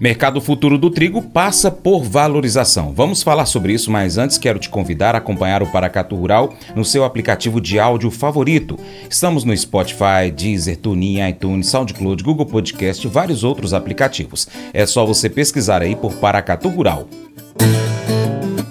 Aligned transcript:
Mercado 0.00 0.40
futuro 0.40 0.78
do 0.78 0.90
trigo 0.90 1.20
passa 1.20 1.70
por 1.70 2.04
valorização. 2.04 2.92
Vamos 2.94 3.22
falar 3.22 3.46
sobre 3.46 3.72
isso, 3.72 3.90
mas 3.90 4.16
antes 4.16 4.38
quero 4.38 4.58
te 4.58 4.68
convidar 4.68 5.14
a 5.14 5.18
acompanhar 5.18 5.62
o 5.62 5.66
Paracatu 5.66 6.14
Rural 6.14 6.54
no 6.74 6.84
seu 6.84 7.04
aplicativo 7.04 7.60
de 7.60 7.80
áudio 7.80 8.10
favorito. 8.10 8.78
Estamos 9.10 9.42
no 9.42 9.56
Spotify, 9.56 10.30
Deezer, 10.34 10.76
TuneIn, 10.76 11.28
iTunes, 11.28 11.68
SoundCloud, 11.68 12.22
Google 12.22 12.46
Podcast 12.46 13.04
e 13.04 13.10
vários 13.10 13.42
outros 13.42 13.74
aplicativos. 13.74 14.48
É 14.72 14.86
só 14.86 15.04
você 15.04 15.28
pesquisar 15.28 15.82
aí 15.82 15.96
por 15.96 16.14
Paracatu 16.14 16.68
Rural. 16.68 17.08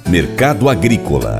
Mercado 0.07 0.69
Agrícola 0.69 1.37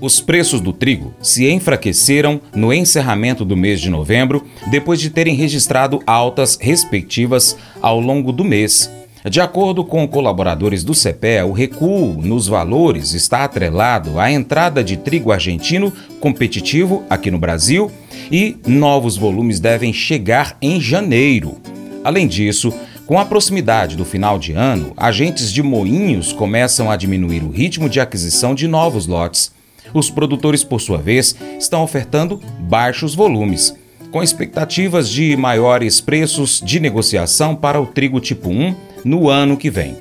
Os 0.00 0.18
preços 0.18 0.62
do 0.62 0.72
trigo 0.72 1.12
se 1.20 1.50
enfraqueceram 1.50 2.40
no 2.54 2.72
encerramento 2.72 3.44
do 3.44 3.54
mês 3.54 3.80
de 3.80 3.90
novembro, 3.90 4.46
depois 4.70 4.98
de 4.98 5.10
terem 5.10 5.34
registrado 5.34 6.00
altas 6.06 6.56
respectivas 6.58 7.56
ao 7.82 8.00
longo 8.00 8.32
do 8.32 8.42
mês. 8.42 8.90
De 9.28 9.38
acordo 9.38 9.84
com 9.84 10.08
colaboradores 10.08 10.82
do 10.82 10.94
CPE, 10.94 11.42
o 11.46 11.52
recuo 11.52 12.14
nos 12.22 12.48
valores 12.48 13.12
está 13.12 13.44
atrelado 13.44 14.18
à 14.18 14.32
entrada 14.32 14.82
de 14.82 14.96
trigo 14.96 15.30
argentino 15.30 15.92
competitivo 16.18 17.04
aqui 17.10 17.30
no 17.30 17.38
Brasil 17.38 17.92
e 18.32 18.56
novos 18.66 19.18
volumes 19.18 19.60
devem 19.60 19.92
chegar 19.92 20.56
em 20.62 20.80
janeiro. 20.80 21.58
Além 22.02 22.26
disso, 22.26 22.72
com 23.04 23.18
a 23.18 23.26
proximidade 23.26 23.94
do 23.94 24.06
final 24.06 24.38
de 24.38 24.52
ano, 24.52 24.94
agentes 24.96 25.52
de 25.52 25.62
moinhos 25.62 26.32
começam 26.32 26.90
a 26.90 26.96
diminuir 26.96 27.42
o 27.42 27.50
ritmo 27.50 27.90
de 27.90 28.00
aquisição 28.00 28.54
de 28.54 28.66
novos 28.66 29.06
lotes. 29.06 29.52
Os 29.92 30.10
produtores, 30.10 30.62
por 30.62 30.80
sua 30.80 30.98
vez, 30.98 31.34
estão 31.58 31.82
ofertando 31.82 32.40
baixos 32.60 33.14
volumes, 33.14 33.74
com 34.10 34.22
expectativas 34.22 35.08
de 35.08 35.36
maiores 35.36 36.00
preços 36.00 36.60
de 36.64 36.80
negociação 36.80 37.54
para 37.54 37.80
o 37.80 37.86
trigo 37.86 38.20
tipo 38.20 38.48
1 38.48 38.74
no 39.04 39.28
ano 39.28 39.56
que 39.56 39.70
vem. 39.70 39.96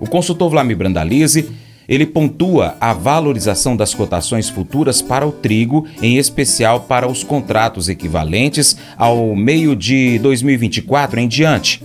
O 0.00 0.06
consultor 0.06 0.50
Vlamir 0.50 0.76
Brandalize 0.76 1.48
ele 1.88 2.06
pontua 2.06 2.76
a 2.80 2.94
valorização 2.94 3.76
das 3.76 3.92
cotações 3.92 4.48
futuras 4.48 5.02
para 5.02 5.26
o 5.26 5.32
trigo, 5.32 5.86
em 6.00 6.16
especial 6.16 6.80
para 6.80 7.06
os 7.06 7.22
contratos 7.22 7.88
equivalentes 7.88 8.76
ao 8.96 9.36
meio 9.36 9.76
de 9.76 10.18
2024 10.20 11.20
em 11.20 11.28
diante 11.28 11.82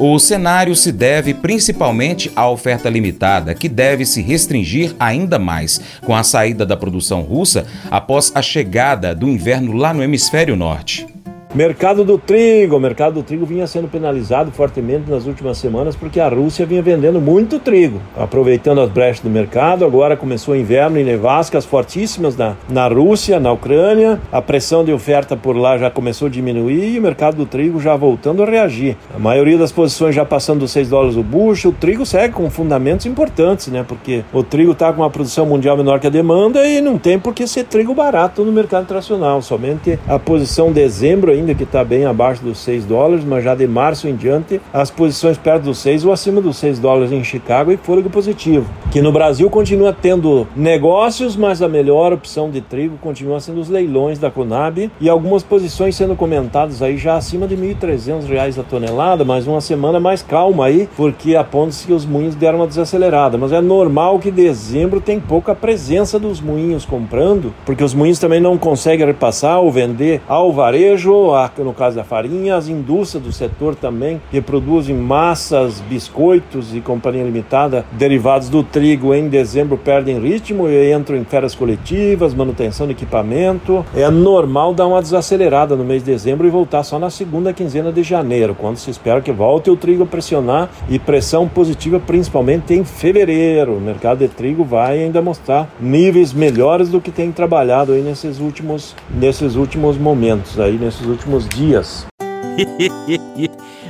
o 0.00 0.18
cenário 0.18 0.74
se 0.74 0.90
deve 0.90 1.34
principalmente 1.34 2.32
à 2.34 2.48
oferta 2.48 2.88
limitada, 2.88 3.54
que 3.54 3.68
deve 3.68 4.06
se 4.06 4.22
restringir 4.22 4.94
ainda 4.98 5.38
mais 5.38 5.78
com 6.00 6.16
a 6.16 6.22
saída 6.22 6.64
da 6.64 6.74
produção 6.74 7.20
russa 7.20 7.66
após 7.90 8.32
a 8.34 8.40
chegada 8.40 9.14
do 9.14 9.28
inverno 9.28 9.72
lá 9.74 9.92
no 9.92 10.02
hemisfério 10.02 10.56
norte. 10.56 11.06
Mercado 11.52 12.04
do 12.04 12.16
trigo. 12.16 12.76
O 12.76 12.80
mercado 12.80 13.14
do 13.14 13.24
trigo 13.24 13.44
vinha 13.44 13.66
sendo 13.66 13.88
penalizado 13.88 14.52
fortemente 14.52 15.10
nas 15.10 15.26
últimas 15.26 15.58
semanas 15.58 15.96
porque 15.96 16.20
a 16.20 16.28
Rússia 16.28 16.64
vinha 16.64 16.80
vendendo 16.80 17.20
muito 17.20 17.58
trigo, 17.58 18.00
aproveitando 18.16 18.80
as 18.80 18.88
brechas 18.88 19.18
do 19.18 19.28
mercado. 19.28 19.84
Agora 19.84 20.16
começou 20.16 20.54
o 20.54 20.56
inverno 20.56 20.96
e 21.00 21.02
nevascas 21.02 21.64
fortíssimas 21.64 22.36
na, 22.36 22.54
na 22.68 22.86
Rússia, 22.86 23.40
na 23.40 23.50
Ucrânia. 23.50 24.20
A 24.30 24.40
pressão 24.40 24.84
de 24.84 24.92
oferta 24.92 25.36
por 25.36 25.56
lá 25.56 25.76
já 25.76 25.90
começou 25.90 26.28
a 26.28 26.30
diminuir 26.30 26.94
e 26.94 27.00
o 27.00 27.02
mercado 27.02 27.38
do 27.38 27.46
trigo 27.46 27.80
já 27.80 27.96
voltando 27.96 28.44
a 28.44 28.46
reagir. 28.46 28.96
A 29.12 29.18
maioria 29.18 29.58
das 29.58 29.72
posições 29.72 30.14
já 30.14 30.24
passando 30.24 30.60
dos 30.60 30.70
6 30.70 30.88
dólares 30.88 31.16
o 31.16 31.22
bucho. 31.24 31.70
O 31.70 31.72
trigo 31.72 32.06
segue 32.06 32.32
com 32.32 32.48
fundamentos 32.48 33.06
importantes, 33.06 33.66
né? 33.66 33.84
Porque 33.86 34.22
o 34.32 34.44
trigo 34.44 34.70
está 34.70 34.92
com 34.92 35.02
uma 35.02 35.10
produção 35.10 35.46
mundial 35.46 35.76
menor 35.76 35.98
que 35.98 36.06
a 36.06 36.10
demanda 36.10 36.64
e 36.64 36.80
não 36.80 36.96
tem 36.96 37.18
por 37.18 37.34
que 37.34 37.44
ser 37.48 37.64
trigo 37.64 37.92
barato 37.92 38.44
no 38.44 38.52
mercado 38.52 38.84
internacional. 38.84 39.42
Somente 39.42 39.98
a 40.06 40.16
posição 40.16 40.70
dezembro 40.70 41.39
ainda 41.40 41.54
que 41.54 41.64
está 41.64 41.82
bem 41.82 42.04
abaixo 42.04 42.42
dos 42.42 42.58
6 42.58 42.84
dólares, 42.84 43.24
mas 43.24 43.42
já 43.42 43.54
de 43.54 43.66
março 43.66 44.06
em 44.06 44.14
diante, 44.14 44.60
as 44.72 44.90
posições 44.90 45.38
perto 45.38 45.64
dos 45.64 45.78
6 45.78 46.04
ou 46.04 46.12
acima 46.12 46.40
dos 46.40 46.56
6 46.58 46.78
dólares 46.78 47.12
em 47.12 47.24
Chicago 47.24 47.72
e 47.72 47.76
fôlego 47.76 48.10
positivo. 48.10 48.66
Que 48.90 49.00
no 49.00 49.10
Brasil 49.10 49.48
continua 49.48 49.92
tendo 49.92 50.46
negócios, 50.54 51.36
mas 51.36 51.62
a 51.62 51.68
melhor 51.68 52.12
opção 52.12 52.50
de 52.50 52.60
trigo 52.60 52.96
continua 52.98 53.40
sendo 53.40 53.60
os 53.60 53.68
leilões 53.68 54.18
da 54.18 54.30
Conab 54.30 54.90
e 55.00 55.08
algumas 55.08 55.42
posições 55.42 55.96
sendo 55.96 56.14
comentadas 56.14 56.82
aí 56.82 56.96
já 56.96 57.16
acima 57.16 57.46
de 57.46 57.54
R$ 57.54 57.74
1.300 57.74 58.58
a 58.58 58.62
tonelada, 58.62 59.24
mas 59.24 59.46
uma 59.46 59.60
semana 59.60 59.98
mais 59.98 60.22
calma 60.22 60.66
aí, 60.66 60.88
porque 60.96 61.34
aponta-se 61.34 61.86
que 61.86 61.92
os 61.92 62.04
moinhos 62.04 62.34
deram 62.34 62.58
uma 62.58 62.66
desacelerada. 62.66 63.38
Mas 63.38 63.52
é 63.52 63.60
normal 63.60 64.18
que 64.18 64.30
dezembro 64.30 65.00
tem 65.00 65.18
pouca 65.18 65.54
presença 65.54 66.18
dos 66.18 66.40
moinhos 66.40 66.84
comprando, 66.84 67.54
porque 67.64 67.82
os 67.82 67.94
moinhos 67.94 68.18
também 68.18 68.40
não 68.40 68.58
conseguem 68.58 69.06
repassar 69.06 69.60
ou 69.60 69.70
vender 69.70 70.20
ao 70.28 70.52
varejo, 70.52 71.29
no 71.58 71.72
caso 71.72 71.96
da 71.96 72.04
farinha, 72.04 72.56
as 72.56 72.68
indústrias 72.68 73.22
do 73.22 73.32
setor 73.32 73.74
também, 73.74 74.20
que 74.30 74.40
produzem 74.40 74.96
massas, 74.96 75.80
biscoitos 75.80 76.74
e 76.74 76.80
companhia 76.80 77.24
limitada 77.24 77.84
derivados 77.92 78.48
do 78.48 78.62
trigo 78.62 79.14
em 79.14 79.28
dezembro 79.28 79.76
perdem 79.76 80.20
ritmo 80.20 80.68
e 80.68 80.92
entram 80.92 81.16
em 81.16 81.24
férias 81.24 81.54
coletivas, 81.54 82.34
manutenção 82.34 82.86
de 82.86 82.92
equipamento. 82.92 83.84
É 83.94 84.08
normal 84.10 84.74
dar 84.74 84.86
uma 84.86 85.00
desacelerada 85.00 85.76
no 85.76 85.84
mês 85.84 86.02
de 86.02 86.10
dezembro 86.10 86.46
e 86.46 86.50
voltar 86.50 86.82
só 86.82 86.98
na 86.98 87.10
segunda 87.10 87.52
quinzena 87.52 87.92
de 87.92 88.02
janeiro, 88.02 88.54
quando 88.54 88.76
se 88.76 88.90
espera 88.90 89.20
que 89.20 89.32
volte 89.32 89.70
o 89.70 89.76
trigo 89.76 90.04
a 90.04 90.06
pressionar 90.06 90.70
e 90.88 90.98
pressão 90.98 91.48
positiva 91.48 92.00
principalmente 92.00 92.74
em 92.74 92.84
fevereiro. 92.84 93.76
O 93.76 93.80
mercado 93.80 94.18
de 94.18 94.28
trigo 94.28 94.64
vai 94.64 95.02
ainda 95.02 95.22
mostrar 95.22 95.68
níveis 95.80 96.32
melhores 96.32 96.88
do 96.88 97.00
que 97.00 97.10
tem 97.10 97.32
trabalhado 97.32 97.92
aí 97.92 98.02
nesses 98.02 98.40
últimos, 98.40 98.94
nesses 99.10 99.56
últimos 99.56 99.96
momentos, 99.96 100.58
aí 100.58 100.76
nesses 100.78 101.06
últimos 101.06 101.19
últimos 101.20 101.48
dias. 101.50 102.06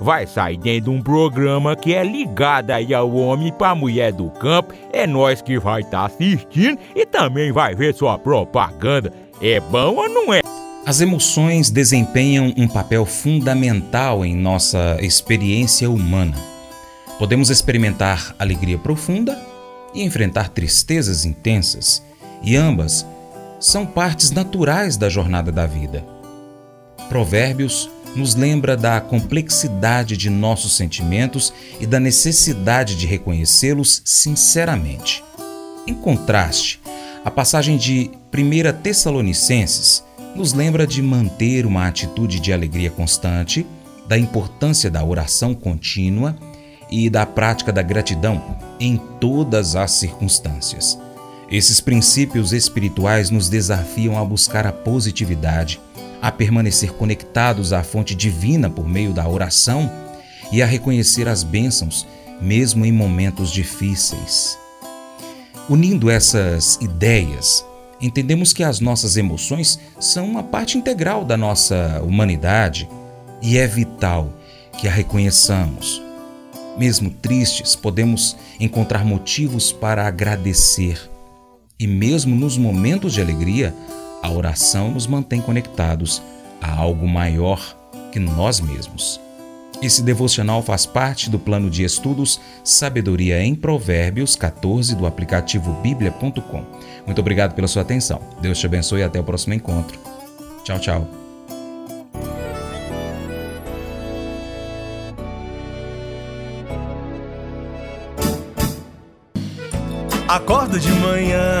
vai 0.00 0.26
sair 0.26 0.56
dentro 0.56 0.90
de 0.90 0.98
um 0.98 1.02
programa 1.02 1.76
que 1.76 1.94
é 1.94 2.04
ligado 2.04 2.70
aí 2.70 2.94
ao 2.94 3.12
homem 3.14 3.52
para 3.52 3.74
mulher 3.74 4.12
do 4.12 4.30
campo. 4.30 4.74
É 4.92 5.06
nós 5.06 5.40
que 5.42 5.58
vai 5.58 5.80
estar 5.80 5.98
tá 5.98 6.06
assistindo 6.06 6.78
e 6.94 7.06
também 7.06 7.52
vai 7.52 7.74
ver 7.74 7.94
sua 7.94 8.18
propaganda. 8.18 9.12
É 9.40 9.60
bom 9.60 9.96
ou 9.96 10.08
não 10.08 10.32
é? 10.32 10.40
As 10.86 11.00
emoções 11.00 11.68
desempenham 11.68 12.54
um 12.56 12.68
papel 12.68 13.04
fundamental 13.04 14.24
em 14.24 14.36
nossa 14.36 14.96
experiência 15.00 15.90
humana. 15.90 16.36
Podemos 17.18 17.50
experimentar 17.50 18.36
alegria 18.38 18.78
profunda 18.78 19.36
e 19.92 20.02
enfrentar 20.04 20.50
tristezas 20.50 21.24
intensas, 21.24 22.02
e 22.42 22.54
ambas 22.54 23.04
são 23.58 23.86
partes 23.86 24.30
naturais 24.30 24.96
da 24.96 25.08
jornada 25.08 25.50
da 25.50 25.66
vida. 25.66 26.04
Provérbios 27.08 27.90
nos 28.16 28.34
lembra 28.34 28.76
da 28.76 29.00
complexidade 29.00 30.16
de 30.16 30.30
nossos 30.30 30.76
sentimentos 30.76 31.52
e 31.78 31.86
da 31.86 32.00
necessidade 32.00 32.96
de 32.96 33.06
reconhecê-los 33.06 34.02
sinceramente. 34.04 35.22
Em 35.86 35.94
contraste, 35.94 36.80
a 37.24 37.30
passagem 37.30 37.76
de 37.76 38.10
1 38.32 38.82
Tessalonicenses 38.82 40.02
nos 40.34 40.52
lembra 40.52 40.86
de 40.86 41.00
manter 41.02 41.66
uma 41.66 41.86
atitude 41.86 42.40
de 42.40 42.52
alegria 42.52 42.90
constante, 42.90 43.66
da 44.08 44.18
importância 44.18 44.90
da 44.90 45.04
oração 45.04 45.54
contínua 45.54 46.36
e 46.90 47.10
da 47.10 47.26
prática 47.26 47.72
da 47.72 47.82
gratidão 47.82 48.56
em 48.78 48.96
todas 49.20 49.74
as 49.74 49.92
circunstâncias. 49.92 50.98
Esses 51.50 51.80
princípios 51.80 52.52
espirituais 52.52 53.30
nos 53.30 53.48
desafiam 53.48 54.18
a 54.18 54.24
buscar 54.24 54.66
a 54.66 54.72
positividade, 54.72 55.80
a 56.20 56.30
permanecer 56.32 56.92
conectados 56.92 57.72
à 57.72 57.82
fonte 57.82 58.14
divina 58.14 58.68
por 58.68 58.88
meio 58.88 59.12
da 59.12 59.28
oração 59.28 59.90
e 60.52 60.62
a 60.62 60.66
reconhecer 60.66 61.28
as 61.28 61.42
bênçãos, 61.42 62.06
mesmo 62.40 62.84
em 62.84 62.92
momentos 62.92 63.50
difíceis. 63.50 64.58
Unindo 65.68 66.08
essas 66.08 66.78
ideias, 66.80 67.64
entendemos 68.00 68.52
que 68.52 68.62
as 68.62 68.78
nossas 68.80 69.16
emoções 69.16 69.80
são 69.98 70.26
uma 70.26 70.42
parte 70.42 70.78
integral 70.78 71.24
da 71.24 71.36
nossa 71.36 72.00
humanidade 72.04 72.88
e 73.42 73.58
é 73.58 73.66
vital 73.66 74.32
que 74.78 74.86
a 74.86 74.90
reconheçamos. 74.90 76.02
Mesmo 76.78 77.10
tristes, 77.10 77.74
podemos 77.74 78.36
encontrar 78.60 79.04
motivos 79.04 79.72
para 79.72 80.06
agradecer. 80.06 81.10
E 81.78 81.86
mesmo 81.86 82.36
nos 82.36 82.56
momentos 82.56 83.14
de 83.14 83.20
alegria, 83.20 83.74
a 84.26 84.30
oração 84.30 84.90
nos 84.90 85.06
mantém 85.06 85.40
conectados 85.40 86.20
a 86.60 86.74
algo 86.74 87.06
maior 87.06 87.60
que 88.10 88.18
nós 88.18 88.58
mesmos. 88.58 89.20
Esse 89.80 90.02
devocional 90.02 90.62
faz 90.62 90.84
parte 90.84 91.30
do 91.30 91.38
plano 91.38 91.70
de 91.70 91.84
estudos 91.84 92.40
Sabedoria 92.64 93.40
em 93.40 93.54
Provérbios 93.54 94.34
14 94.34 94.96
do 94.96 95.06
aplicativo 95.06 95.72
bíblia.com. 95.80 96.64
Muito 97.04 97.20
obrigado 97.20 97.54
pela 97.54 97.68
sua 97.68 97.82
atenção. 97.82 98.20
Deus 98.40 98.58
te 98.58 98.66
abençoe 98.66 99.00
e 99.00 99.04
até 99.04 99.20
o 99.20 99.24
próximo 99.24 99.54
encontro. 99.54 99.96
Tchau, 100.64 100.80
tchau. 100.80 101.08
Acordo 110.26 110.80
de 110.80 110.90
manhã 110.90 111.60